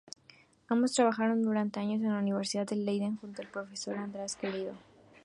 Ambos 0.67 0.95
trabajaron 0.95 1.43
durante 1.43 1.79
años 1.79 2.01
en 2.01 2.09
la 2.11 2.17
Universidad 2.17 2.65
de 2.65 2.75
Leiden 2.75 3.17
junto 3.17 3.43
al 3.43 3.49
profesor 3.49 3.99
Andreas 3.99 4.35
Querido. 4.35 4.73